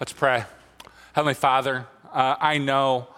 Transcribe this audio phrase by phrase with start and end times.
[0.00, 0.44] Let's pray.
[1.12, 3.08] Heavenly Father, uh, I know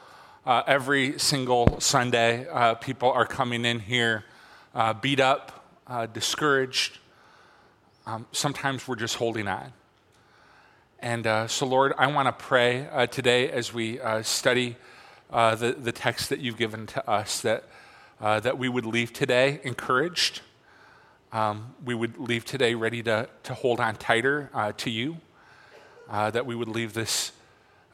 [0.46, 4.24] uh, every single Sunday uh, people are coming in here
[4.74, 6.96] uh, beat up, uh, discouraged.
[8.06, 9.74] Um, sometimes we're just holding on.
[11.00, 14.76] And uh, so, Lord, I want to pray today as we study
[15.30, 17.64] the, the text that you've given to us that,
[18.20, 20.40] that we would leave today encouraged.
[21.30, 25.18] Um, we would leave today ready to, to hold on tighter to you
[26.10, 27.32] uh, that we would leave this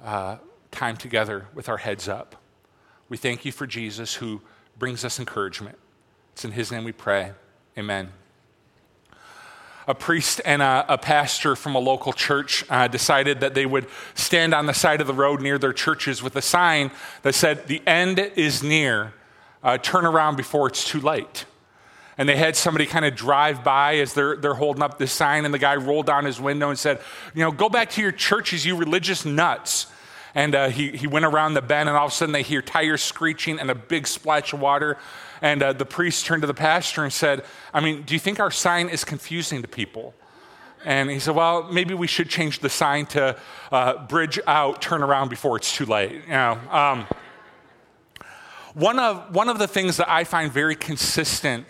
[0.03, 0.37] uh,
[0.71, 2.37] time together with our heads up.
[3.09, 4.41] We thank you for Jesus who
[4.79, 5.79] brings us encouragement.
[6.33, 7.33] It's in his name we pray.
[7.79, 8.13] Amen.
[9.87, 13.87] A priest and a, a pastor from a local church uh, decided that they would
[14.15, 16.91] stand on the side of the road near their churches with a sign
[17.23, 19.13] that said, The end is near.
[19.63, 21.45] Uh, turn around before it's too late
[22.19, 25.45] and they had somebody kind of drive by as they're, they're holding up this sign,
[25.45, 27.01] and the guy rolled down his window and said,
[27.35, 29.89] You know, go back to your churches, you religious nuts.
[30.35, 32.61] And uh, he, he went around the bend, and all of a sudden they hear
[32.61, 34.99] tires screeching and a big splash of water.
[35.41, 38.41] And uh, the priest turned to the pastor and said, I mean, do you think
[38.41, 40.15] our sign is confusing to people?
[40.85, 43.37] And he said, Well, maybe we should change the sign to
[43.73, 46.13] uh, bridge out, turn around before it's too late.
[46.13, 47.07] You know, um,
[48.75, 51.67] one, of, one of the things that I find very consistent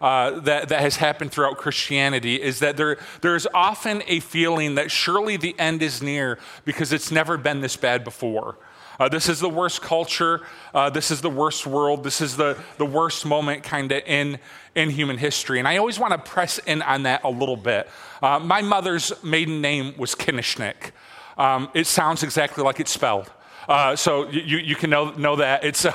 [0.00, 4.90] uh, that, that has happened throughout Christianity is that there, there's often a feeling that
[4.90, 8.56] surely the end is near because it's never been this bad before.
[9.00, 10.40] Uh, this is the worst culture.
[10.74, 12.02] Uh, this is the worst world.
[12.02, 14.38] This is the, the worst moment kind of in,
[14.74, 15.60] in human history.
[15.60, 17.88] And I always want to press in on that a little bit.
[18.20, 20.90] Uh, my mother's maiden name was Koenigsknecht.
[21.36, 23.30] Um, it sounds exactly like it's spelled.
[23.68, 25.62] Uh, so you, you can know, know that.
[25.62, 25.92] It's uh,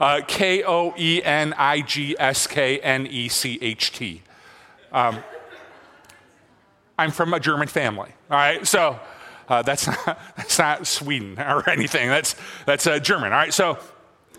[0.00, 4.22] uh, K O E N I G S K N E C H T.
[4.92, 5.18] Um,
[6.98, 8.66] I'm from a German family, all right?
[8.66, 8.98] So
[9.48, 10.04] uh, that's, not,
[10.36, 12.08] that's not Sweden or anything.
[12.08, 12.34] That's,
[12.66, 13.54] that's uh, German, all right?
[13.54, 13.78] So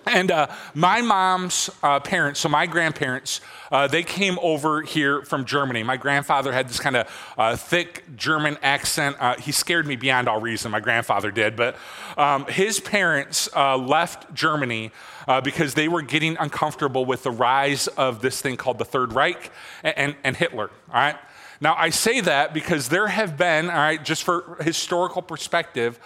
[0.06, 5.46] and uh, my mom's uh, parents, so my grandparents, uh, they came over here from
[5.46, 5.82] Germany.
[5.84, 9.18] My grandfather had this kind of uh, thick German accent.
[9.20, 11.56] Uh, he scared me beyond all reason, my grandfather did.
[11.56, 11.76] But
[12.18, 14.92] um, his parents uh, left Germany
[15.44, 19.52] because they were getting uncomfortable with the rise of this thing called the Third Reich
[19.82, 21.16] and, and, and Hitler, all right?
[21.60, 26.00] Now, I say that because there have been, all right, just for historical perspective,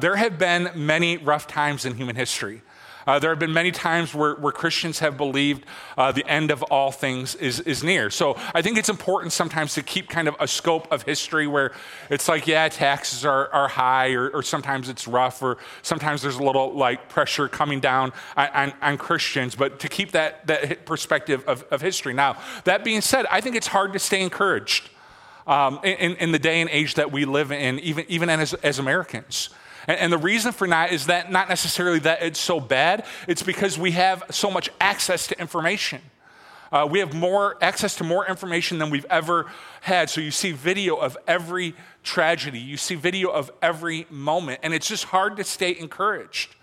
[0.00, 2.62] there have been many rough times in human history.
[3.06, 5.64] Uh, there have been many times where, where Christians have believed
[5.96, 8.10] uh, the end of all things is, is near.
[8.10, 11.72] So I think it's important sometimes to keep kind of a scope of history where
[12.10, 16.36] it's like, yeah, taxes are, are high, or, or sometimes it's rough, or sometimes there's
[16.36, 20.84] a little like pressure coming down on, on, on Christians, but to keep that, that
[20.84, 22.12] perspective of, of history.
[22.12, 24.90] Now, that being said, I think it's hard to stay encouraged.
[25.46, 28.80] Um, in, in, the day and age that we live in, even, even as, as
[28.80, 29.50] Americans.
[29.86, 33.42] And, and the reason for that is that not necessarily that it's so bad, it's
[33.42, 36.00] because we have so much access to information.
[36.72, 39.46] Uh, we have more access to more information than we've ever
[39.82, 40.10] had.
[40.10, 44.88] So you see video of every tragedy, you see video of every moment, and it's
[44.88, 46.54] just hard to stay encouraged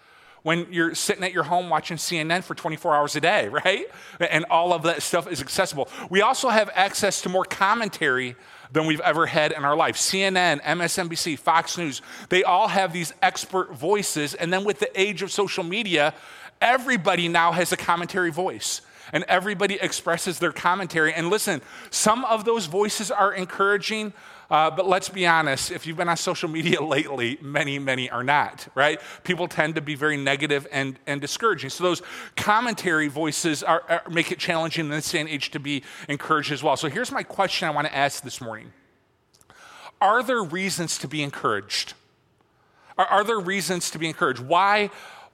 [0.43, 3.85] when you're sitting at your home watching CNN for 24 hours a day, right?
[4.19, 5.87] And all of that stuff is accessible.
[6.09, 8.35] We also have access to more commentary
[8.73, 9.95] than we've ever had in our life.
[9.95, 14.33] CNN, MSNBC, Fox News, they all have these expert voices.
[14.33, 16.13] And then with the age of social media,
[16.59, 18.81] everybody now has a commentary voice
[19.11, 21.13] and everybody expresses their commentary.
[21.13, 24.11] And listen, some of those voices are encouraging,
[24.49, 28.23] uh, but let's be honest, if you've been on social media lately, many, many are
[28.23, 28.99] not, right?
[29.23, 31.69] People tend to be very negative and, and discouraging.
[31.69, 32.01] So those
[32.35, 36.51] commentary voices are, are, make it challenging in this day and age to be encouraged
[36.51, 36.77] as well.
[36.77, 38.71] So here's my question I want to ask this morning
[40.01, 41.93] Are there reasons to be encouraged?
[42.97, 44.41] Are, are there reasons to be encouraged?
[44.41, 44.91] Why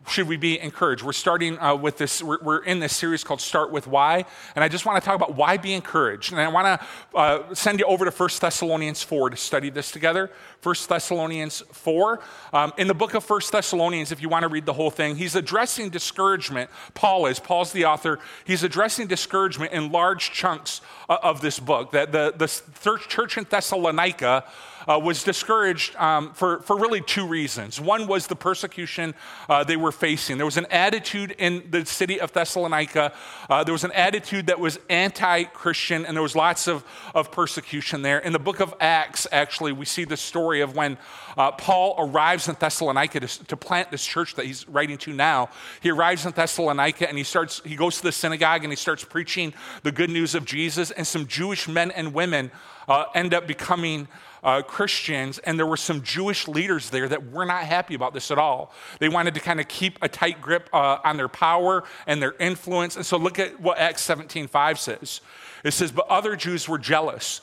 [0.08, 1.04] should we be encouraged?
[1.04, 4.26] We're starting uh, with this, we're, we're, in this series called Start with Why.
[4.56, 6.32] And I just want to talk about why be encouraged.
[6.32, 9.92] And I want to uh, send you over to 1 Thessalonians 4 to study this
[9.92, 10.32] together.
[10.64, 12.22] 1 Thessalonians 4.
[12.54, 15.16] Um, in the book of 1 Thessalonians, if you want to read the whole thing,
[15.16, 16.70] he's addressing discouragement.
[16.94, 18.20] Paul is, Paul's the author.
[18.46, 21.92] He's addressing discouragement in large chunks uh, of this book.
[21.92, 24.46] That the, the church in Thessalonica
[24.88, 27.80] uh, was discouraged um, for, for really two reasons.
[27.80, 29.14] One was the persecution
[29.48, 30.38] uh, they were facing.
[30.38, 33.14] There was an attitude in the city of Thessalonica,
[33.50, 36.84] uh, there was an attitude that was anti Christian, and there was lots of,
[37.14, 38.20] of persecution there.
[38.20, 40.98] In the book of Acts, actually, we see the story of when
[41.38, 45.50] uh, Paul arrives in Thessalonica to, to plant this church that he's writing to now.
[45.82, 49.04] He arrives in Thessalonica and he starts, he goes to the synagogue and he starts
[49.04, 49.54] preaching
[49.84, 52.52] the good news of Jesus, and some Jewish men and women
[52.88, 54.08] uh, end up becoming
[54.44, 58.32] uh, Christians, and there were some Jewish leaders there that were not happy about this
[58.32, 58.74] at all.
[59.00, 62.34] They wanted to kind of keep a tight grip uh, on their power and their
[62.40, 62.96] influence.
[62.96, 65.22] And so look at what Acts 17 5 says.
[65.64, 67.42] It says, But other Jews were jealous.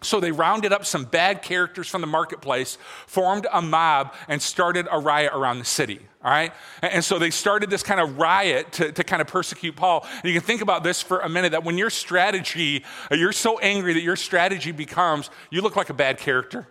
[0.00, 4.86] So they rounded up some bad characters from the marketplace, formed a mob, and started
[4.90, 6.00] a riot around the city.
[6.22, 6.52] All right?
[6.82, 10.06] And so they started this kind of riot to, to kind of persecute Paul.
[10.16, 13.58] And you can think about this for a minute that when your strategy, you're so
[13.58, 16.68] angry that your strategy becomes, you look like a bad character.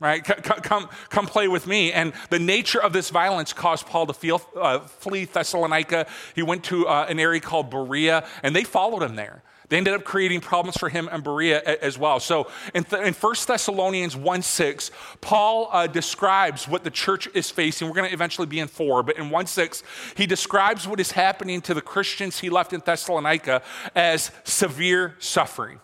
[0.00, 0.22] Right?
[0.24, 1.92] Come, come, come play with me.
[1.92, 6.06] And the nature of this violence caused Paul to feel, uh, flee Thessalonica.
[6.34, 9.42] He went to uh, an area called Berea, and they followed him there.
[9.68, 12.20] They ended up creating problems for him and Berea as well.
[12.20, 14.90] So in, th- in 1 Thessalonians 1 6,
[15.20, 17.88] Paul uh, describes what the church is facing.
[17.88, 19.82] We're going to eventually be in 4, but in 1 6,
[20.16, 23.62] he describes what is happening to the Christians he left in Thessalonica
[23.94, 25.80] as severe suffering,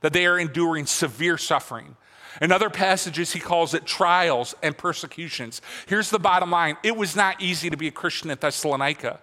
[0.00, 1.96] that they are enduring severe suffering.
[2.40, 5.62] In other passages, he calls it trials and persecutions.
[5.86, 9.20] Here's the bottom line it was not easy to be a Christian in Thessalonica.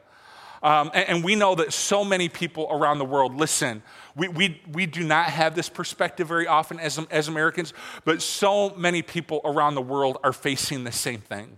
[0.64, 3.84] Um, and, and, we know that so many people around the world, listen,
[4.16, 7.74] we, we, we do not have this perspective very often as, as Americans,
[8.06, 11.58] but so many people around the world are facing the same thing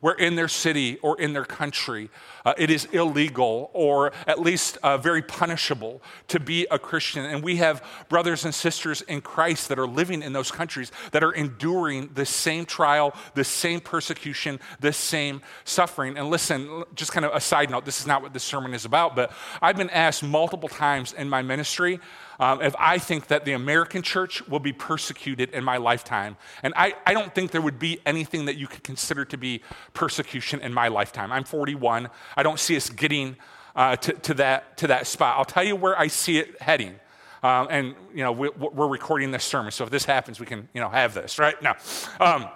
[0.00, 2.10] where in their city or in their country
[2.44, 7.24] uh, it is illegal or at least uh, very punishable to be a Christian.
[7.24, 11.24] And we have brothers and sisters in Christ that are living in those countries that
[11.24, 16.18] are enduring the same trial, the same persecution, the same suffering.
[16.18, 18.84] And listen, just kind of a side note, this is not what this sermon is
[18.84, 19.32] about, but
[19.62, 22.00] I've been asked multiple times in my ministry
[22.38, 26.36] um, if I think that the American church will be persecuted in my lifetime.
[26.62, 29.62] And I, I don't think there would be anything that you could consider to be
[29.92, 31.32] persecution in my lifetime.
[31.32, 32.08] I'm 41.
[32.36, 33.36] I don't see us getting
[33.76, 35.36] uh, to, to, that, to that spot.
[35.36, 36.94] I'll tell you where I see it heading.
[37.42, 40.66] Um, and, you know, we, are recording this sermon, so if this happens, we can,
[40.72, 41.60] you know, have this, right?
[41.62, 41.76] Now,
[42.18, 42.48] um,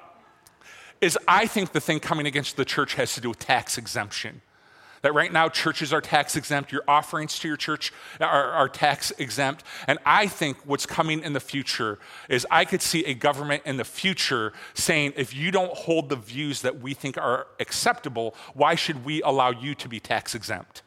[1.01, 4.41] is I think the thing coming against the church has to do with tax exemption.
[5.03, 9.13] That right now churches are tax exempt, your offerings to your church are, are, tax
[9.19, 9.65] exempt.
[9.87, 11.99] And I think what's coming in the future
[12.29, 16.17] is I could see a government in the future saying, if you don't hold the
[16.17, 20.83] views that we think are acceptable, why should we allow you to be tax exempt?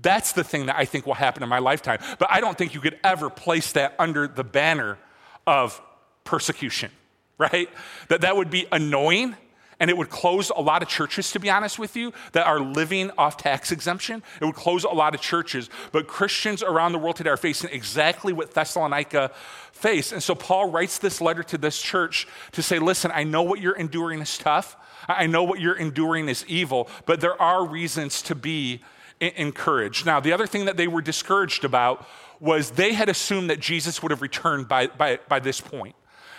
[0.00, 1.98] That's the thing that I think will happen in my lifetime.
[2.18, 4.98] But I don't think you could ever place that under the banner
[5.46, 5.80] of
[6.24, 6.90] persecution,
[7.36, 7.68] right?
[8.08, 9.34] That that would be annoying
[9.80, 12.58] and it would close a lot of churches, to be honest with you, that are
[12.58, 14.22] living off tax exemption.
[14.40, 15.70] It would close a lot of churches.
[15.92, 19.30] But Christians around the world today are facing exactly what Thessalonica
[19.72, 20.12] faced.
[20.12, 23.60] And so Paul writes this letter to this church to say, listen, I know what
[23.60, 24.76] you're enduring is tough.
[25.06, 28.82] I know what you're enduring is evil, but there are reasons to be
[29.20, 30.06] encouraged.
[30.06, 32.06] Now, the other thing that they were discouraged about
[32.40, 35.94] was they had assumed that Jesus would have returned by, by, by this point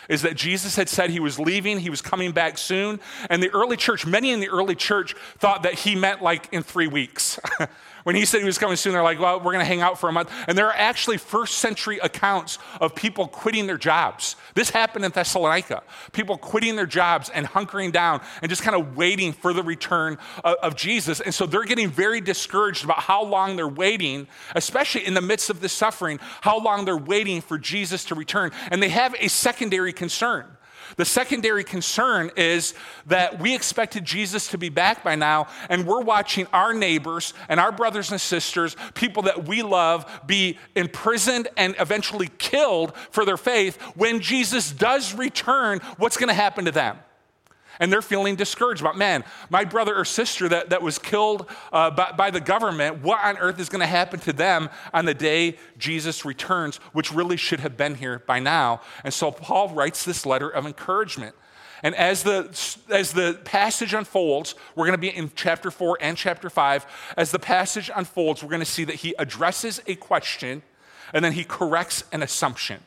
[0.09, 2.99] is that Jesus had said he was leaving, he was coming back soon.
[3.29, 6.63] And the early church, many in the early church thought that he meant like in
[6.63, 7.39] three weeks.
[8.09, 9.99] when he said he was coming soon, they're like, well, we're going to hang out
[9.99, 10.31] for a month.
[10.47, 14.35] And there are actually first century accounts of people quitting their jobs.
[14.55, 15.83] This happened in Thessalonica.
[16.11, 20.17] People quitting their jobs and hunkering down and just kind of waiting for the return
[20.43, 21.21] of, of Jesus.
[21.21, 25.51] And so they're getting very discouraged about how long they're waiting, especially in the midst
[25.51, 28.49] of this suffering, how long they're waiting for Jesus to return.
[28.71, 30.47] And they have a secondary concern.
[30.95, 32.73] The secondary concern is
[33.07, 37.59] that we expected Jesus to be back by now, and we're watching our neighbors and
[37.59, 43.37] our brothers and sisters, people that we love, be imprisoned and eventually killed for their
[43.37, 43.81] faith.
[43.95, 46.97] When Jesus does return, what's going to happen to them?
[47.79, 51.89] And they're feeling discouraged about, man, my brother or sister that, that was killed uh,
[51.91, 55.13] by, by the government, what on earth is going to happen to them on the
[55.13, 58.81] day Jesus returns, which really should have been here by now?
[59.03, 61.35] And so Paul writes this letter of encouragement.
[61.81, 62.49] And as the,
[62.89, 67.13] as the passage unfolds, we're going to be in chapter 4 and chapter 5.
[67.15, 70.61] As the passage unfolds, we're going to see that he addresses a question
[71.13, 72.81] and then he corrects an assumption.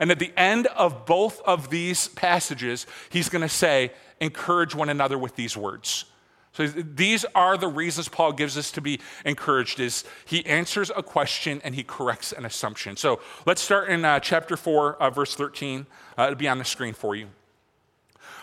[0.00, 4.88] And at the end of both of these passages, he's going to say, encourage one
[4.88, 6.04] another with these words.
[6.52, 11.02] So these are the reasons Paul gives us to be encouraged is he answers a
[11.02, 12.96] question and he corrects an assumption.
[12.96, 15.86] So let's start in uh, chapter 4, uh, verse 13.
[16.18, 17.28] Uh, it'll be on the screen for you.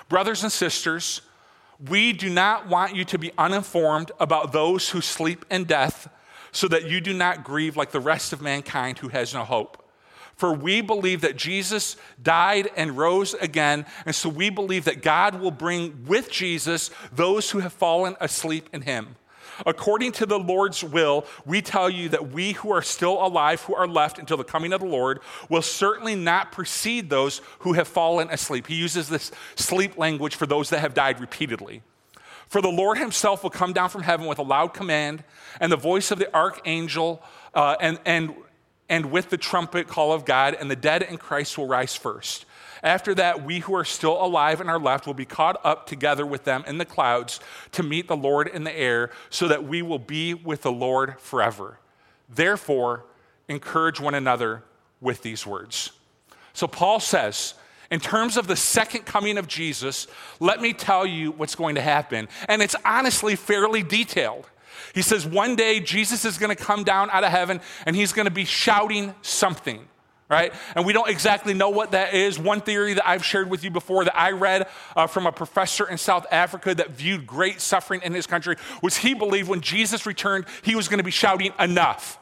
[0.07, 1.21] Brothers and sisters,
[1.89, 6.07] we do not want you to be uninformed about those who sleep in death
[6.51, 9.84] so that you do not grieve like the rest of mankind who has no hope.
[10.35, 15.39] For we believe that Jesus died and rose again, and so we believe that God
[15.39, 19.15] will bring with Jesus those who have fallen asleep in him.
[19.65, 23.75] According to the Lord's will, we tell you that we who are still alive, who
[23.75, 27.87] are left until the coming of the Lord, will certainly not precede those who have
[27.87, 28.67] fallen asleep.
[28.67, 31.81] He uses this sleep language for those that have died repeatedly.
[32.47, 35.23] For the Lord himself will come down from heaven with a loud command
[35.59, 37.23] and the voice of the archangel
[37.53, 38.35] uh, and, and,
[38.89, 42.45] and with the trumpet call of God, and the dead in Christ will rise first.
[42.83, 46.25] After that, we who are still alive and are left will be caught up together
[46.25, 47.39] with them in the clouds
[47.71, 51.19] to meet the Lord in the air, so that we will be with the Lord
[51.19, 51.79] forever.
[52.29, 53.05] Therefore,
[53.47, 54.63] encourage one another
[55.01, 55.91] with these words.
[56.53, 57.55] So, Paul says,
[57.91, 60.07] in terms of the second coming of Jesus,
[60.39, 62.27] let me tell you what's going to happen.
[62.47, 64.49] And it's honestly fairly detailed.
[64.95, 68.13] He says, one day Jesus is going to come down out of heaven and he's
[68.13, 69.87] going to be shouting something
[70.29, 70.53] right?
[70.75, 72.39] And we don't exactly know what that is.
[72.39, 75.87] One theory that I've shared with you before that I read uh, from a professor
[75.87, 80.05] in South Africa that viewed great suffering in his country was he believed when Jesus
[80.05, 82.19] returned, he was going to be shouting, Enough.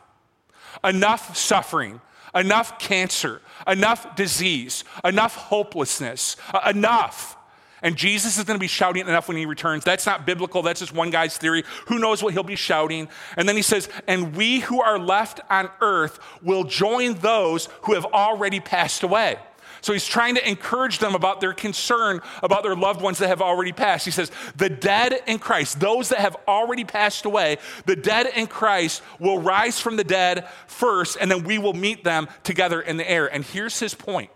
[0.84, 2.01] Enough suffering,
[2.36, 7.38] enough cancer, enough disease, enough hopelessness, uh, enough.
[7.84, 9.84] And Jesus is going to be shouting enough when he returns.
[9.84, 10.62] That's not biblical.
[10.62, 11.66] That's just one guy's theory.
[11.88, 13.10] Who knows what he'll be shouting?
[13.36, 17.94] And then he says, And we who are left on earth will join those who
[17.94, 19.38] have already passed away.
[19.82, 23.42] So he's trying to encourage them about their concern about their loved ones that have
[23.42, 24.06] already passed.
[24.06, 28.48] He says, The dead in Christ, those that have already passed away, the dead in
[28.48, 32.96] Christ will rise from the dead first, and then we will meet them together in
[32.96, 33.28] the air.
[33.28, 34.32] And here's his point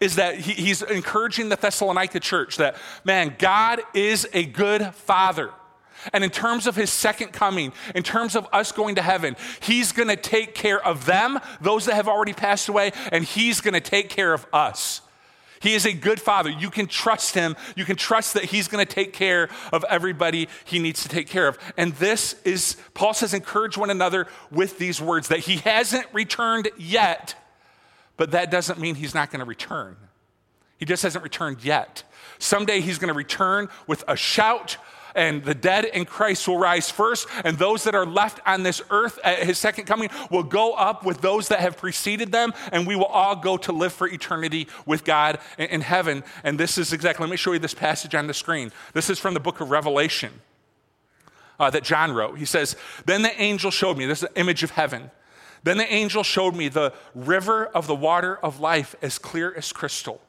[0.00, 5.50] is that he, he's encouraging the Thessalonica church that, man, God is a good father.
[6.12, 9.92] And in terms of his second coming, in terms of us going to heaven, he's
[9.92, 13.74] going to take care of them, those that have already passed away, and he's going
[13.74, 15.00] to take care of us.
[15.60, 16.50] He is a good father.
[16.50, 17.54] You can trust him.
[17.76, 21.28] You can trust that he's going to take care of everybody he needs to take
[21.28, 21.56] care of.
[21.76, 26.68] And this is, Paul says, encourage one another with these words that he hasn't returned
[26.76, 27.36] yet,
[28.22, 29.96] but that doesn't mean he's not going to return.
[30.78, 32.04] He just hasn't returned yet.
[32.38, 34.76] Someday he's going to return with a shout,
[35.16, 38.80] and the dead in Christ will rise first, and those that are left on this
[38.90, 42.86] earth at his second coming will go up with those that have preceded them, and
[42.86, 46.22] we will all go to live for eternity with God in heaven.
[46.44, 48.70] And this is exactly, let me show you this passage on the screen.
[48.92, 50.30] This is from the book of Revelation
[51.58, 52.38] uh, that John wrote.
[52.38, 55.10] He says, Then the angel showed me, this is an image of heaven.
[55.62, 59.72] Then the angel showed me the river of the water of life as clear as
[59.72, 60.20] crystal,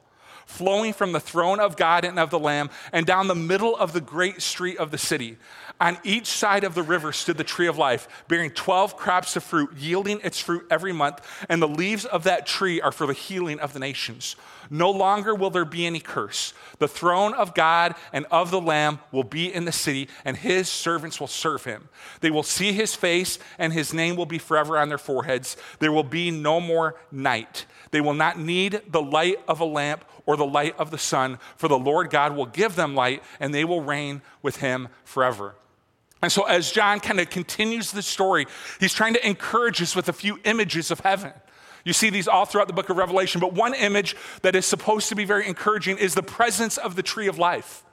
[0.46, 3.92] flowing from the throne of God and of the Lamb, and down the middle of
[3.92, 5.36] the great street of the city.
[5.80, 9.42] On each side of the river stood the tree of life, bearing 12 crops of
[9.42, 13.12] fruit, yielding its fruit every month, and the leaves of that tree are for the
[13.12, 14.36] healing of the nations.
[14.70, 16.54] No longer will there be any curse.
[16.78, 20.68] The throne of God and of the Lamb will be in the city, and his
[20.68, 21.88] servants will serve him.
[22.20, 25.56] They will see his face, and his name will be forever on their foreheads.
[25.80, 27.66] There will be no more night.
[27.90, 31.38] They will not need the light of a lamp or the light of the sun,
[31.56, 35.54] for the Lord God will give them light, and they will reign with him forever.
[36.22, 38.46] And so, as John kind of continues the story,
[38.80, 41.32] he's trying to encourage us with a few images of heaven.
[41.84, 45.10] You see these all throughout the book of Revelation, but one image that is supposed
[45.10, 47.84] to be very encouraging is the presence of the tree of life.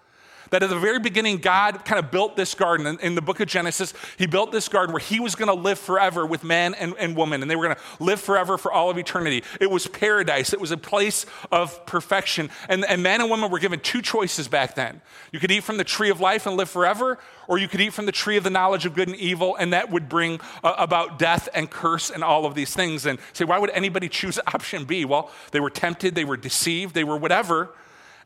[0.51, 2.86] That at the very beginning, God kind of built this garden.
[2.86, 5.53] In, in the book of Genesis, He built this garden where He was going to
[5.53, 8.72] live forever with man and, and woman, and they were going to live forever for
[8.72, 9.43] all of eternity.
[9.62, 12.50] It was paradise, it was a place of perfection.
[12.67, 15.01] And, and man and woman were given two choices back then.
[15.31, 17.17] You could eat from the tree of life and live forever,
[17.48, 19.72] or you could eat from the tree of the knowledge of good and evil, and
[19.72, 23.05] that would bring uh, about death and curse and all of these things.
[23.05, 25.05] And say, why would anybody choose option B?
[25.05, 27.70] Well, they were tempted, they were deceived, they were whatever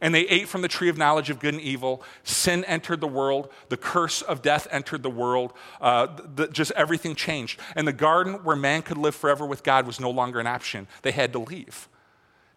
[0.02, 2.04] and they ate from the tree of knowledge of good and evil.
[2.24, 3.52] Sin entered the world.
[3.70, 5.54] The curse of death entered the world.
[5.80, 7.60] Uh, the, just everything changed.
[7.76, 10.88] And the garden where man could live forever with God was no longer an option.
[11.02, 11.88] They had to leave.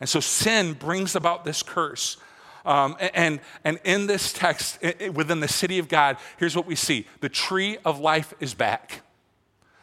[0.00, 2.16] And so sin brings about this curse.
[2.64, 4.78] Um, and, and in this text,
[5.14, 9.02] within the city of God, here's what we see the tree of life is back.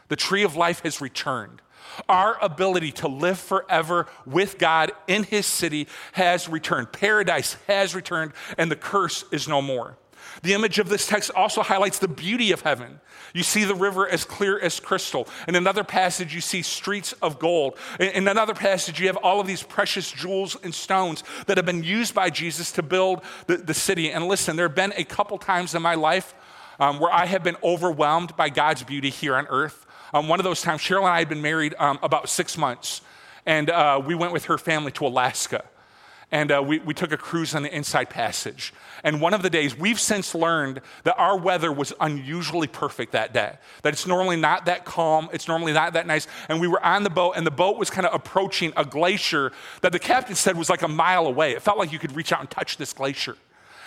[0.08, 1.62] The tree of life has returned.
[2.10, 6.92] Our ability to live forever with God in His city has returned.
[6.92, 9.98] Paradise has returned, and the curse is no more.
[10.42, 13.00] The image of this text also highlights the beauty of heaven.
[13.34, 15.27] You see the river as clear as crystal.
[15.48, 17.77] In another passage, you see streets of gold.
[18.00, 21.84] In another passage, you have all of these precious jewels and stones that have been
[21.84, 24.12] used by Jesus to build the, the city.
[24.12, 26.34] And listen, there have been a couple times in my life
[26.80, 29.85] um, where I have been overwhelmed by God's beauty here on earth.
[30.15, 33.01] Um, one of those times, Cheryl and I had been married um, about six months,
[33.45, 35.65] and uh, we went with her family to Alaska.
[36.31, 38.74] and uh, we, we took a cruise on the Inside Passage.
[39.03, 43.34] And one of the days, we've since learned that our weather was unusually perfect that
[43.34, 43.57] day.
[43.84, 46.27] That it's normally not that calm, it's normally not that nice.
[46.50, 49.51] And we were on the boat, and the boat was kind of approaching a glacier
[49.81, 51.51] that the captain said was like a mile away.
[51.51, 53.38] It felt like you could reach out and touch this glacier.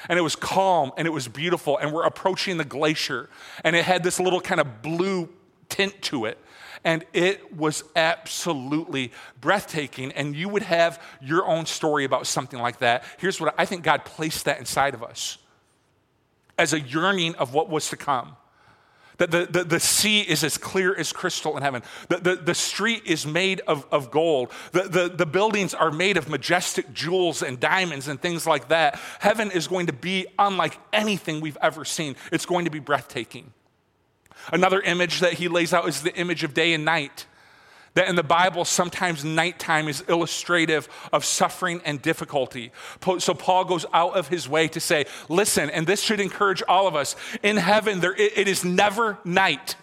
[0.08, 3.28] And it was calm and it was beautiful, and we're approaching the glacier,
[3.64, 5.28] and it had this little kind of blue
[5.69, 6.39] tint to it
[6.85, 10.13] and it was absolutely breathtaking.
[10.13, 13.05] And you would have your own story about something like that.
[13.19, 15.39] Here's what I think God placed that inside of us
[16.57, 18.37] as a yearning of what was to come.
[19.19, 21.83] That the, the, the sea is as clear as crystal in heaven.
[22.09, 24.53] The, the, the street is made of, of gold.
[24.71, 29.01] The, the, the buildings are made of majestic jewels and diamonds and things like that.
[29.19, 32.15] Heaven is going to be unlike anything we've ever seen.
[32.31, 33.53] It's going to be breathtaking.
[34.52, 37.26] Another image that he lays out is the image of day and night.
[37.95, 42.71] That in the Bible, sometimes nighttime is illustrative of suffering and difficulty.
[43.18, 46.87] So Paul goes out of his way to say, listen, and this should encourage all
[46.87, 49.75] of us in heaven, there, it is never night.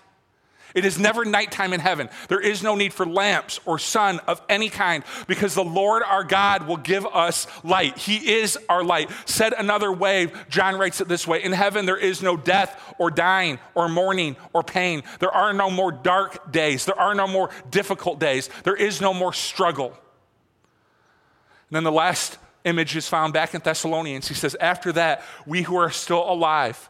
[0.76, 2.10] It is never nighttime in heaven.
[2.28, 6.26] There is no need for lamps or sun of any kind because the Lord our
[6.26, 7.98] God will give us light.
[7.98, 9.10] He is our light.
[9.24, 13.10] Said another way, John writes it this way In heaven, there is no death or
[13.10, 15.04] dying or mourning or pain.
[15.20, 16.84] There are no more dark days.
[16.84, 18.50] There are no more difficult days.
[18.66, 19.98] There is no more struggle.
[21.70, 24.28] And then the last image is found back in Thessalonians.
[24.28, 26.90] He says, After that, we who are still alive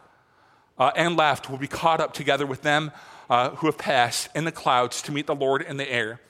[0.76, 2.90] uh, and left will be caught up together with them
[3.28, 6.20] uh, who have passed in the clouds to meet the Lord in the air.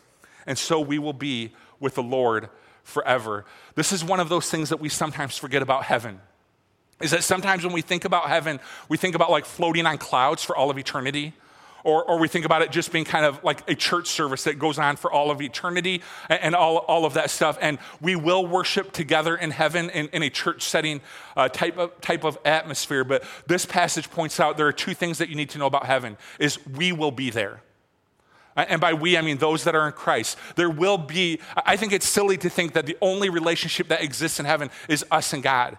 [0.46, 2.48] And so we will be with the Lord
[2.82, 3.44] forever.
[3.74, 6.20] This is one of those things that we sometimes forget about heaven.
[7.00, 10.42] Is that sometimes when we think about heaven, we think about like floating on clouds
[10.42, 11.34] for all of eternity
[11.86, 14.58] or, or we think about it just being kind of like a church service that
[14.58, 17.56] goes on for all of eternity and, and all, all of that stuff.
[17.60, 21.00] And we will worship together in heaven in, in a church setting
[21.36, 23.04] uh, type, of, type of atmosphere.
[23.04, 25.86] But this passage points out there are two things that you need to know about
[25.86, 27.62] heaven is we will be there.
[28.56, 30.38] And by we, I mean those that are in Christ.
[30.56, 34.40] There will be, I think it's silly to think that the only relationship that exists
[34.40, 35.78] in heaven is us and God.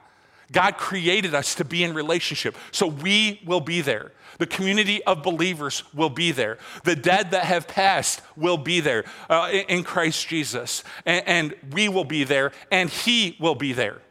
[0.52, 2.56] God created us to be in relationship.
[2.72, 4.12] So we will be there.
[4.38, 6.58] The community of believers will be there.
[6.84, 10.84] The dead that have passed will be there uh, in Christ Jesus.
[11.06, 14.02] And, and we will be there, and He will be there.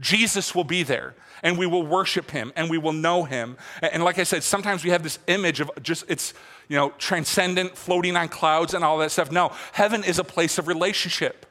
[0.00, 3.56] Jesus will be there and we will worship him and we will know him.
[3.80, 6.34] And like I said, sometimes we have this image of just it's,
[6.68, 9.30] you know, transcendent, floating on clouds and all that stuff.
[9.30, 11.46] No, heaven is a place of relationship.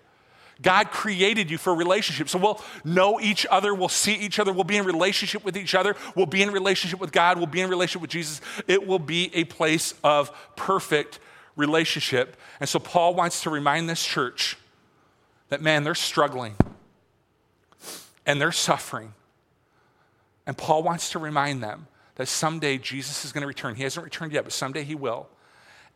[0.61, 2.29] God created you for a relationship.
[2.29, 5.75] So we'll know each other, we'll see each other, we'll be in relationship with each
[5.75, 8.41] other, we'll be in relationship with God, we'll be in relationship with Jesus.
[8.67, 11.19] It will be a place of perfect
[11.55, 12.37] relationship.
[12.59, 14.57] And so Paul wants to remind this church
[15.49, 16.55] that, man, they're struggling
[18.25, 19.13] and they're suffering.
[20.45, 23.75] And Paul wants to remind them that someday Jesus is going to return.
[23.75, 25.27] He hasn't returned yet, but someday he will.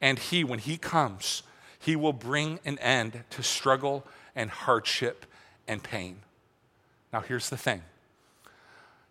[0.01, 1.43] And he, when he comes,
[1.79, 4.05] he will bring an end to struggle
[4.37, 5.25] and hardship
[5.67, 6.19] and pain.
[7.11, 7.81] Now, here's the thing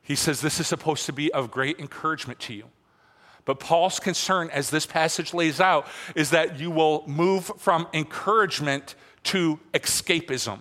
[0.00, 2.64] He says this is supposed to be of great encouragement to you.
[3.44, 8.94] But Paul's concern, as this passage lays out, is that you will move from encouragement
[9.24, 10.60] to escapism.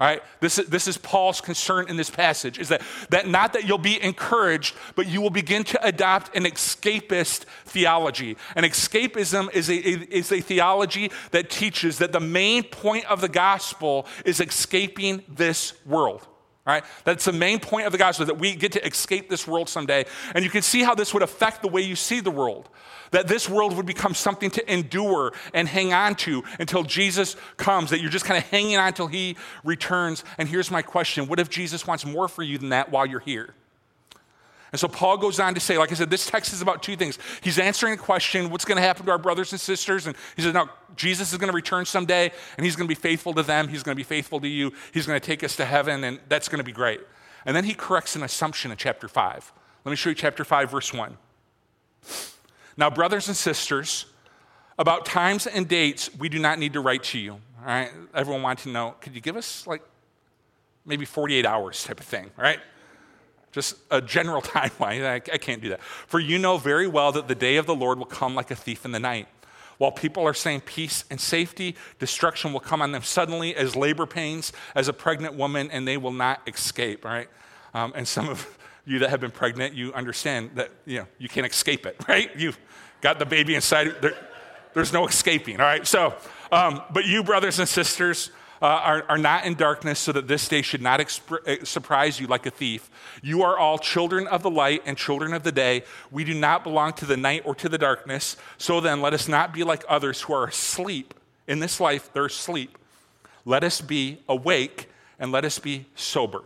[0.00, 3.52] All right, this is, this is Paul's concern in this passage is that, that not
[3.52, 8.36] that you'll be encouraged, but you will begin to adopt an escapist theology.
[8.56, 13.28] And escapism is a, is a theology that teaches that the main point of the
[13.28, 16.26] gospel is escaping this world.
[16.66, 16.84] All right?
[17.04, 20.06] That's the main point of the gospel, that we get to escape this world someday.
[20.34, 22.70] And you can see how this would affect the way you see the world.
[23.10, 27.90] That this world would become something to endure and hang on to until Jesus comes,
[27.90, 30.24] that you're just kind of hanging on until he returns.
[30.38, 33.20] And here's my question What if Jesus wants more for you than that while you're
[33.20, 33.54] here?
[34.74, 36.96] And so Paul goes on to say, like I said, this text is about two
[36.96, 37.16] things.
[37.42, 40.08] He's answering a question, what's going to happen to our brothers and sisters?
[40.08, 43.00] And he says, now, Jesus is going to return someday, and he's going to be
[43.00, 43.68] faithful to them.
[43.68, 44.72] He's going to be faithful to you.
[44.92, 47.00] He's going to take us to heaven, and that's going to be great.
[47.46, 49.52] And then he corrects an assumption in chapter 5.
[49.84, 51.18] Let me show you chapter 5, verse 1.
[52.76, 54.06] Now, brothers and sisters,
[54.76, 57.34] about times and dates, we do not need to write to you.
[57.60, 57.92] All right?
[58.12, 59.82] Everyone wants to know, could you give us like
[60.84, 62.58] maybe 48 hours type of thing, right?
[63.54, 65.06] Just a general timeline.
[65.06, 65.80] I, I can't do that.
[65.80, 68.56] For you know very well that the day of the Lord will come like a
[68.56, 69.28] thief in the night.
[69.78, 74.06] While people are saying peace and safety, destruction will come on them suddenly as labor
[74.06, 77.28] pains, as a pregnant woman, and they will not escape, right?
[77.74, 81.28] Um, and some of you that have been pregnant, you understand that you, know, you
[81.28, 82.30] can't escape it, right?
[82.36, 82.58] You've
[83.00, 83.94] got the baby inside.
[84.00, 84.14] There,
[84.74, 85.86] there's no escaping, all right?
[85.86, 86.14] So,
[86.50, 88.30] um, but you, brothers and sisters,
[88.64, 92.18] uh, are, are not in darkness, so that this day should not exp- uh, surprise
[92.18, 92.88] you like a thief.
[93.22, 95.84] You are all children of the light and children of the day.
[96.10, 98.38] We do not belong to the night or to the darkness.
[98.56, 101.12] So then, let us not be like others who are asleep.
[101.46, 102.78] In this life, they're asleep.
[103.44, 106.40] Let us be awake and let us be sober.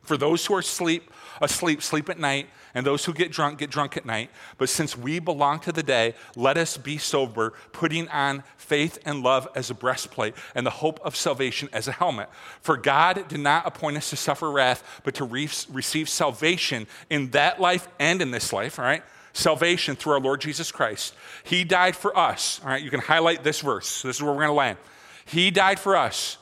[0.00, 3.70] For those who are asleep, asleep, sleep at night, and those who get drunk, get
[3.70, 4.30] drunk at night.
[4.58, 9.22] But since we belong to the day, let us be sober, putting on faith and
[9.22, 12.28] love as a breastplate, and the hope of salvation as a helmet.
[12.60, 17.30] For God did not appoint us to suffer wrath, but to re- receive salvation in
[17.30, 19.02] that life and in this life, all right?
[19.32, 21.14] Salvation through our Lord Jesus Christ.
[21.44, 22.82] He died for us, all right?
[22.82, 23.86] You can highlight this verse.
[23.86, 24.78] So this is where we're going to land.
[25.24, 26.38] He died for us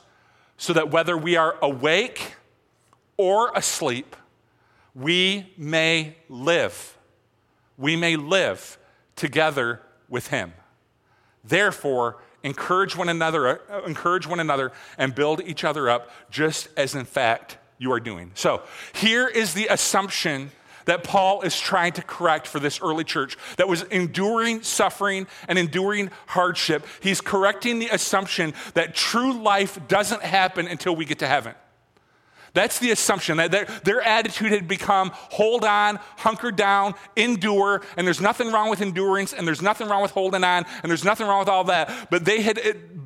[0.57, 2.35] so that whether we are awake
[3.17, 4.15] or asleep,
[4.95, 6.97] we may live.
[7.77, 8.77] We may live
[9.15, 10.53] together with him.
[11.43, 16.95] Therefore, encourage one another, uh, encourage one another and build each other up just as
[16.95, 18.31] in fact you are doing.
[18.35, 20.51] So, here is the assumption
[20.85, 25.57] that Paul is trying to correct for this early church that was enduring suffering and
[25.57, 26.85] enduring hardship.
[27.01, 31.55] He's correcting the assumption that true life doesn't happen until we get to heaven.
[32.55, 38.07] That's the assumption that their, their attitude had become hold on, hunker down, endure, and
[38.07, 41.27] there's nothing wrong with endurance, and there's nothing wrong with holding on, and there's nothing
[41.27, 42.09] wrong with all that.
[42.09, 42.59] But they had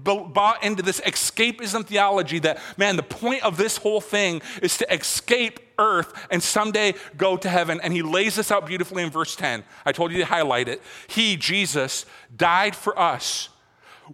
[0.03, 4.93] bought into this escapism theology that, man, the point of this whole thing is to
[4.93, 7.79] escape earth and someday go to heaven.
[7.81, 9.63] And he lays this out beautifully in verse 10.
[9.85, 10.81] I told you to highlight it.
[11.07, 13.49] He, Jesus, died for us.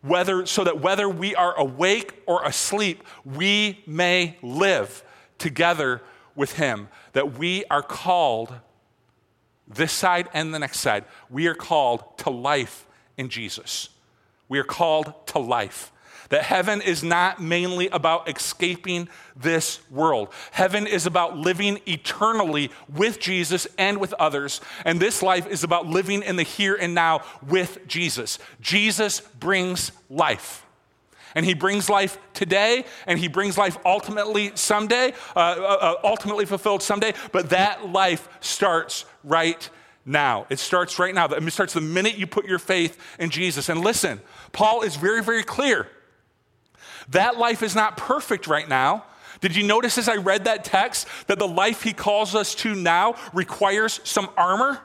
[0.01, 5.03] Whether, so that whether we are awake or asleep, we may live
[5.45, 6.01] together
[6.36, 6.89] with Him.
[7.13, 8.51] That we are called,
[9.67, 13.89] this side and the next side, we are called to life in Jesus.
[14.49, 15.91] We are called to life.
[16.29, 20.29] That heaven is not mainly about escaping this world.
[20.49, 24.62] Heaven is about living eternally with Jesus and with others.
[24.84, 28.39] And this life is about living in the here and now with Jesus.
[28.60, 30.64] Jesus brings life
[31.35, 36.45] and he brings life today, and he brings life ultimately someday, uh, uh, uh, ultimately
[36.45, 39.69] fulfilled someday, but that life starts right
[40.05, 40.47] now.
[40.49, 41.25] It starts right now.
[41.25, 43.69] It starts the minute you put your faith in Jesus.
[43.69, 44.21] And listen,
[44.53, 45.87] Paul is very, very clear.
[47.09, 49.03] That life is not perfect right now.
[49.41, 52.73] Did you notice as I read that text that the life he calls us to
[52.73, 54.79] now requires some armor?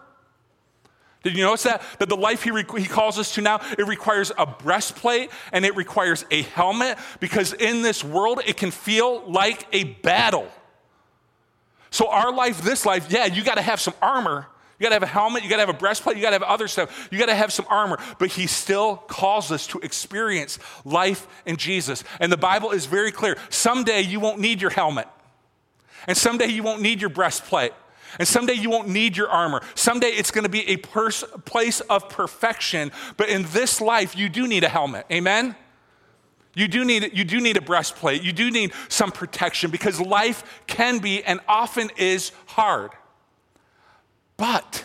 [1.22, 1.82] Did you notice that?
[1.98, 5.76] That the life he, he calls us to now, it requires a breastplate and it
[5.76, 10.48] requires a helmet because in this world it can feel like a battle.
[11.90, 14.46] So, our life, this life, yeah, you got to have some armor.
[14.78, 16.36] You got to have a helmet, you got to have a breastplate, you got to
[16.36, 17.08] have other stuff.
[17.12, 17.98] You got to have some armor.
[18.18, 22.02] But he still calls us to experience life in Jesus.
[22.18, 23.36] And the Bible is very clear.
[23.50, 25.06] Someday you won't need your helmet.
[26.06, 27.72] And someday you won't need your breastplate.
[28.18, 29.62] And someday you won't need your armor.
[29.74, 32.92] Someday it's going to be a pers- place of perfection.
[33.16, 35.06] But in this life, you do need a helmet.
[35.10, 35.54] Amen?
[36.54, 38.22] You do, need, you do need a breastplate.
[38.22, 42.90] You do need some protection because life can be and often is hard.
[44.36, 44.84] But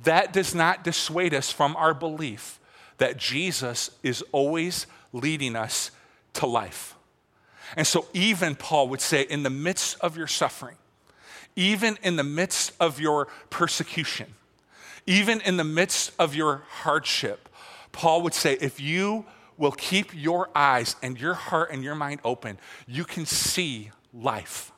[0.00, 2.58] that does not dissuade us from our belief
[2.98, 5.90] that Jesus is always leading us
[6.34, 6.94] to life.
[7.76, 10.76] And so, even Paul would say, in the midst of your suffering,
[11.56, 14.34] even in the midst of your persecution,
[15.06, 17.48] even in the midst of your hardship,
[17.92, 19.24] Paul would say, if you
[19.56, 24.72] will keep your eyes and your heart and your mind open, you can see life.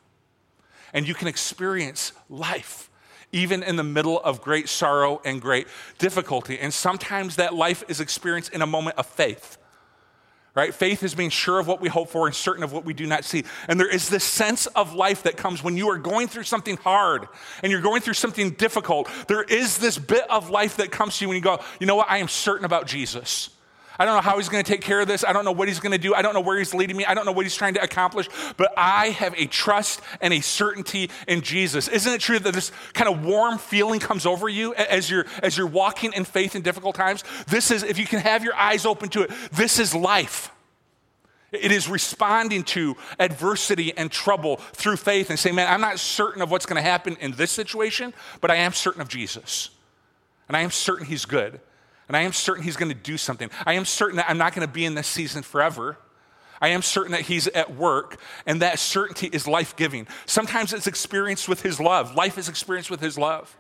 [0.93, 2.91] And you can experience life,
[3.31, 6.59] even in the middle of great sorrow and great difficulty.
[6.59, 9.59] And sometimes that life is experienced in a moment of faith
[10.61, 10.75] right?
[10.75, 13.07] Faith is being sure of what we hope for and certain of what we do
[13.07, 13.45] not see.
[13.67, 16.77] And there is this sense of life that comes when you are going through something
[16.77, 17.29] hard
[17.63, 19.09] and you're going through something difficult.
[19.27, 21.97] There is this bit of life that comes to you when you go, you know
[21.97, 22.11] what?
[22.11, 23.49] I am certain about Jesus.
[24.01, 25.25] I don't know how he's going to take care of this.
[25.25, 26.15] I don't know what he's going to do.
[26.15, 27.05] I don't know where he's leading me.
[27.05, 28.31] I don't know what he's trying to accomplish.
[28.57, 31.87] But I have a trust and a certainty in Jesus.
[31.87, 35.59] Isn't it true that this kind of warm feeling comes over you as you're as
[35.59, 37.25] you're walking in faith in difficult times?
[37.47, 39.31] This is if you can have your eyes open to it.
[39.53, 40.51] This is life.
[41.53, 46.41] It is responding to adversity and trouble through faith and saying, man, I'm not certain
[46.41, 49.69] of what's going to happen in this situation, but I am certain of Jesus.
[50.49, 51.61] And I am certain he's good.
[52.11, 53.49] And I am certain He's going to do something.
[53.65, 55.97] I am certain that I'm not going to be in this season forever.
[56.61, 60.09] I am certain that He's at work, and that certainty is life giving.
[60.27, 62.17] Sometimes it's experienced with His love.
[62.17, 63.57] Life is experienced with His love.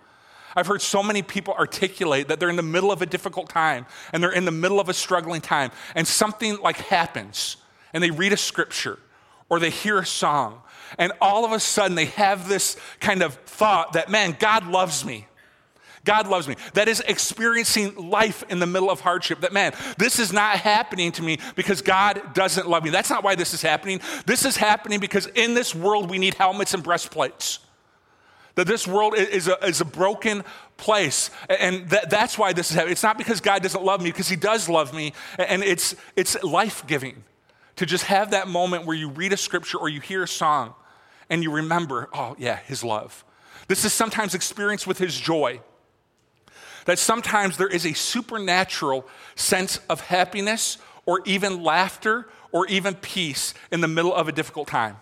[0.56, 3.86] I've heard so many people articulate that they're in the middle of a difficult time
[4.12, 7.56] and they're in the middle of a struggling time, and something like happens
[7.92, 8.98] and they read a scripture
[9.48, 10.60] or they hear a song,
[10.98, 15.04] and all of a sudden they have this kind of thought that, man, God loves
[15.04, 15.28] me.
[16.04, 16.56] God loves me.
[16.74, 19.40] That is experiencing life in the middle of hardship.
[19.40, 22.90] That, man, this is not happening to me because God doesn't love me.
[22.90, 24.00] That's not why this is happening.
[24.24, 27.58] This is happening because in this world we need helmets and breastplates.
[28.54, 30.42] That this world is a, is a broken
[30.76, 31.30] place.
[31.48, 32.92] And that, that's why this is happening.
[32.92, 35.12] It's not because God doesn't love me, because He does love me.
[35.38, 37.24] And it's, it's life giving
[37.76, 40.74] to just have that moment where you read a scripture or you hear a song
[41.28, 43.24] and you remember, oh, yeah, His love.
[43.68, 45.60] This is sometimes experienced with His joy
[46.90, 50.76] that sometimes there is a supernatural sense of happiness
[51.06, 54.96] or even laughter or even peace in the middle of a difficult time.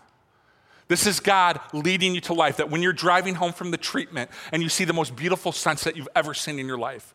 [0.89, 2.59] This is God leading you to life.
[2.59, 5.97] That when you're driving home from the treatment and you see the most beautiful sunset
[5.97, 7.15] you've ever seen in your life,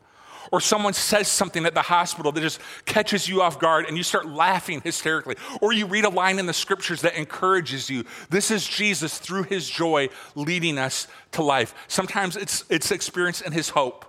[0.51, 4.01] or someone says something at the hospital that just catches you off guard and you
[4.01, 8.05] start laughing hysterically, or you read a line in the scriptures that encourages you.
[8.31, 11.75] This is Jesus through his joy leading us to life.
[11.87, 14.05] Sometimes it's, it's experienced in his hope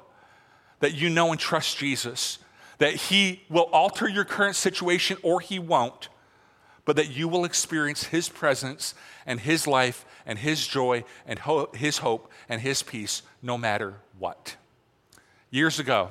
[0.84, 2.38] that you know and trust Jesus,
[2.76, 6.10] that He will alter your current situation or He won't,
[6.84, 8.94] but that you will experience His presence
[9.24, 13.94] and His life and His joy and ho- His hope and His peace no matter
[14.18, 14.56] what.
[15.50, 16.10] Years ago,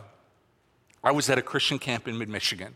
[1.03, 2.75] I was at a Christian camp in mid Michigan.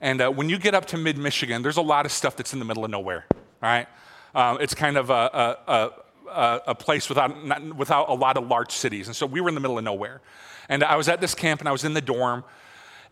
[0.00, 2.52] And uh, when you get up to mid Michigan, there's a lot of stuff that's
[2.52, 3.26] in the middle of nowhere,
[3.60, 3.88] right?
[4.36, 5.90] Um, it's kind of a, a,
[6.30, 9.06] a, a place without, not, without a lot of large cities.
[9.06, 10.20] And so we were in the middle of nowhere.
[10.68, 12.44] And I was at this camp and I was in the dorm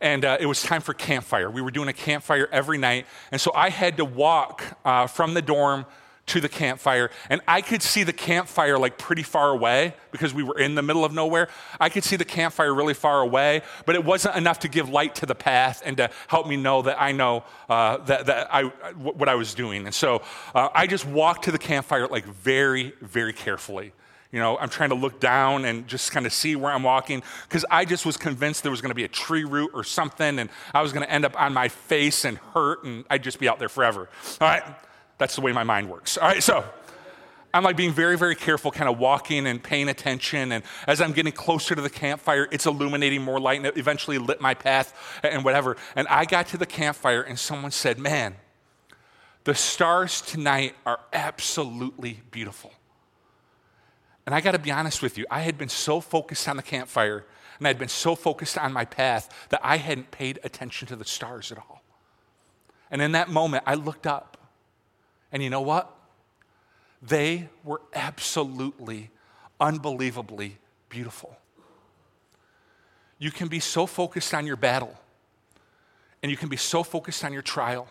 [0.00, 1.48] and uh, it was time for campfire.
[1.48, 3.06] We were doing a campfire every night.
[3.30, 5.86] And so I had to walk uh, from the dorm
[6.26, 7.10] to the campfire.
[7.28, 10.82] And I could see the campfire like pretty far away because we were in the
[10.82, 11.48] middle of nowhere.
[11.80, 15.16] I could see the campfire really far away, but it wasn't enough to give light
[15.16, 18.64] to the path and to help me know that I know uh, that, that I,
[18.94, 19.84] what I was doing.
[19.86, 20.22] And so
[20.54, 23.92] uh, I just walked to the campfire like very, very carefully.
[24.32, 27.22] You know, I'm trying to look down and just kind of see where I'm walking
[27.46, 30.38] because I just was convinced there was going to be a tree root or something
[30.38, 33.38] and I was going to end up on my face and hurt and I'd just
[33.38, 34.08] be out there forever.
[34.40, 34.62] All right,
[35.18, 36.18] that's the way my mind works.
[36.18, 36.64] All right, so
[37.54, 40.52] I'm like being very, very careful, kind of walking and paying attention.
[40.52, 44.18] And as I'm getting closer to the campfire, it's illuminating more light and it eventually
[44.18, 45.76] lit my path and whatever.
[45.94, 48.36] And I got to the campfire and someone said, Man,
[49.44, 52.72] the stars tonight are absolutely beautiful.
[54.24, 56.62] And I got to be honest with you, I had been so focused on the
[56.62, 57.26] campfire
[57.58, 60.96] and I had been so focused on my path that I hadn't paid attention to
[60.96, 61.82] the stars at all.
[62.90, 64.31] And in that moment, I looked up.
[65.32, 65.90] And you know what?
[67.00, 69.10] They were absolutely,
[69.58, 71.36] unbelievably beautiful.
[73.18, 74.94] You can be so focused on your battle,
[76.22, 77.88] and you can be so focused on your trial,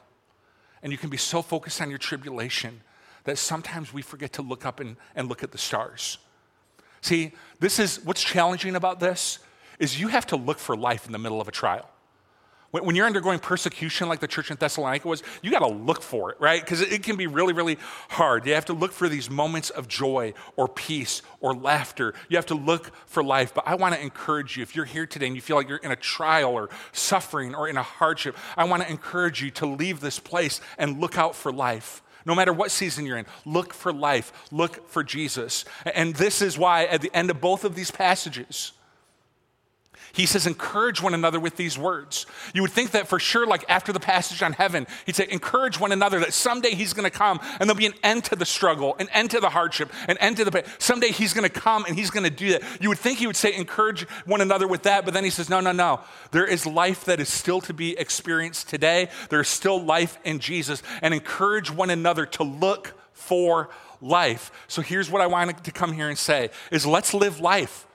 [0.84, 2.82] and you can be so focused on your tribulation
[3.24, 6.18] that sometimes we forget to look up and, and look at the stars.
[7.02, 9.40] See, this is what's challenging about this
[9.80, 11.90] is you have to look for life in the middle of a trial.
[12.72, 16.32] When, you're undergoing persecution like the church in Thessalonica was, you got to look for
[16.32, 16.62] it, right?
[16.62, 17.78] Because it can be really, really
[18.10, 18.46] hard.
[18.46, 22.14] You have to look for these moments of joy or peace or laughter.
[22.30, 23.54] You have to look for life.
[23.54, 25.80] But I want to encourage you, if you're here today and you feel like you're
[25.80, 29.66] in a trial or suffering or in a hardship, I want to encourage you to
[29.66, 33.74] leave this place and look out for life no matter what season you're in, look
[33.74, 35.66] for life, look for Jesus.
[35.86, 38.74] And this is why, at the end of both of these passages,
[40.14, 42.26] he says, encourage one another with these words.
[42.54, 45.80] You would think that for sure, like after the passage on heaven, he'd say, encourage
[45.80, 48.46] one another that someday he's going to come and there'll be an end to the
[48.46, 50.64] struggle, an end to the hardship, an end to the pain.
[50.80, 52.64] Someday he's going to come and he's going to do that.
[52.82, 55.50] You would think he would say, encourage one another with that, but then he says,
[55.50, 56.02] no, no, no.
[56.32, 59.10] There is life that is still to be experienced today.
[59.30, 63.70] There's still life in Jesus, and encourage one another to look for
[64.02, 64.52] life.
[64.68, 67.88] So here's what I wanted to come here and say is let's live life.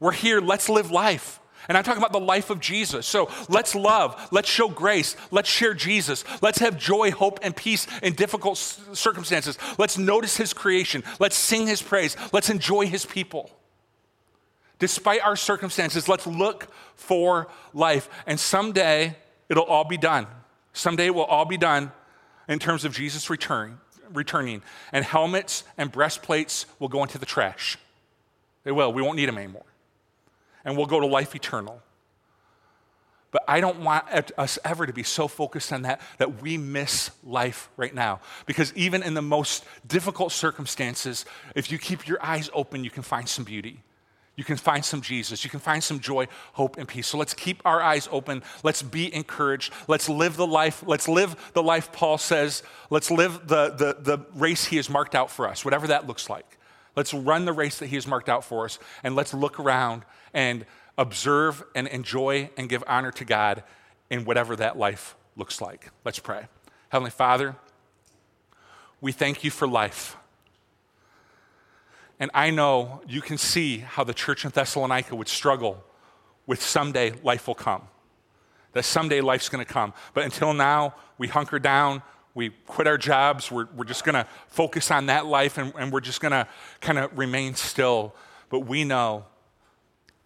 [0.00, 1.38] We're here, let's live life.
[1.68, 3.06] And I'm talking about the life of Jesus.
[3.06, 7.86] So let's love, let's show grace, let's share Jesus, let's have joy, hope, and peace
[8.02, 9.58] in difficult circumstances.
[9.78, 13.50] Let's notice his creation, let's sing his praise, let's enjoy his people.
[14.78, 18.08] Despite our circumstances, let's look for life.
[18.26, 19.16] And someday
[19.48, 20.26] it'll all be done.
[20.72, 21.92] Someday it will all be done
[22.48, 23.78] in terms of Jesus returning,
[24.12, 24.62] returning.
[24.90, 27.78] And helmets and breastplates will go into the trash.
[28.64, 28.92] They will.
[28.92, 29.64] We won't need them anymore
[30.64, 31.82] and we'll go to life eternal.
[33.32, 34.04] But I don't want
[34.36, 38.20] us ever to be so focused on that that we miss life right now.
[38.44, 41.24] Because even in the most difficult circumstances,
[41.56, 43.80] if you keep your eyes open, you can find some beauty.
[44.36, 45.44] You can find some Jesus.
[45.44, 47.06] You can find some joy, hope, and peace.
[47.06, 48.42] So let's keep our eyes open.
[48.62, 49.72] Let's be encouraged.
[49.88, 50.82] Let's live the life.
[50.86, 52.62] Let's live the life Paul says.
[52.90, 56.30] Let's live the, the, the race he has marked out for us, whatever that looks
[56.30, 56.58] like.
[56.94, 58.78] Let's run the race that he has marked out for us.
[59.02, 60.66] And let's look around and
[60.98, 63.62] observe and enjoy and give honor to God
[64.10, 65.90] in whatever that life looks like.
[66.04, 66.46] Let's pray.
[66.90, 67.56] Heavenly Father,
[69.00, 70.16] we thank you for life.
[72.20, 75.82] And I know you can see how the church in Thessalonica would struggle
[76.46, 77.82] with someday life will come.
[78.74, 79.92] That someday life's to come.
[80.14, 82.02] But until now, we hunker down,
[82.34, 85.92] we quit our jobs, we're, we're just going to focus on that life, and, and
[85.92, 86.46] we're just going to
[86.80, 88.14] kind of remain still.
[88.48, 89.26] But we know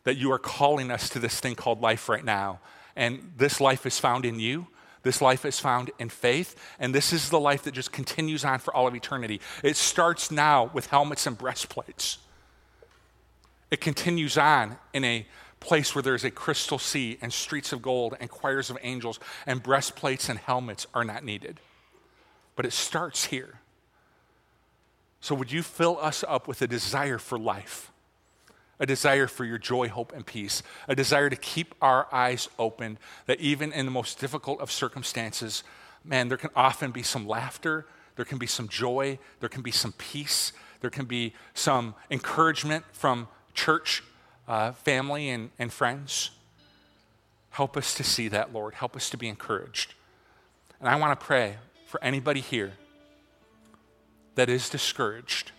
[0.04, 2.60] that you are calling us to this thing called life right now.
[2.94, 4.68] And this life is found in you.
[5.02, 8.58] This life is found in faith, and this is the life that just continues on
[8.58, 9.40] for all of eternity.
[9.62, 12.18] It starts now with helmets and breastplates.
[13.70, 15.24] It continues on in a
[15.60, 19.62] place where there's a crystal sea and streets of gold and choirs of angels, and
[19.62, 21.60] breastplates and helmets are not needed.
[22.56, 23.60] But it starts here.
[25.20, 27.90] So, would you fill us up with a desire for life?
[28.78, 32.98] a desire for your joy, hope, and peace, a desire to keep our eyes open,
[33.26, 35.62] that even in the most difficult of circumstances,
[36.04, 39.70] man, there can often be some laughter, there can be some joy, there can be
[39.70, 44.02] some peace, there can be some encouragement from church,
[44.46, 46.30] uh, family, and, and friends.
[47.50, 48.74] Help us to see that, Lord.
[48.74, 49.94] Help us to be encouraged.
[50.80, 51.56] And I want to pray
[51.96, 52.74] for anybody here
[54.34, 55.52] that is discouraged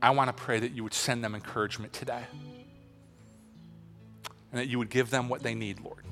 [0.00, 2.24] I want to pray that you would send them encouragement today.
[4.50, 6.04] And that you would give them what they need, Lord,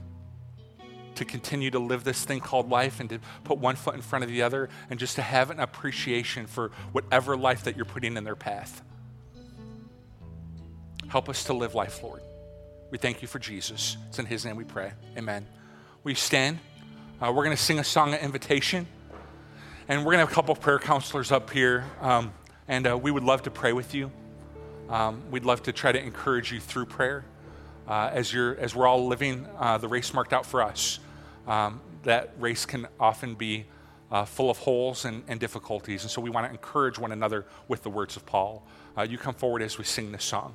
[1.17, 4.23] to continue to live this thing called life and to put one foot in front
[4.23, 8.17] of the other and just to have an appreciation for whatever life that you're putting
[8.17, 8.81] in their path.
[11.09, 12.23] Help us to live life, Lord.
[12.93, 13.97] We thank you for Jesus.
[14.09, 14.93] It's in his name we pray.
[15.17, 15.47] Amen.
[16.05, 16.61] We stand?
[17.23, 18.87] Uh, we're going to sing a song of invitation.
[19.89, 21.85] And we're going to have a couple prayer counselors up here.
[22.01, 22.33] Um,
[22.67, 24.11] and uh, we would love to pray with you.
[24.89, 27.27] Um, we'd love to try to encourage you through prayer
[27.87, 30.99] uh, as, you're, as we're all living uh, the race marked out for us.
[31.47, 33.67] Um, that race can often be
[34.11, 36.05] uh, full of holes and, and, difficulties.
[36.05, 38.67] And so we want to encourage one another with the words of Paul.
[38.97, 40.55] Uh, you come forward as we sing this song.